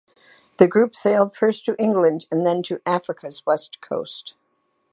[0.57, 4.33] The group sailed first to England and then to Africa's west coast.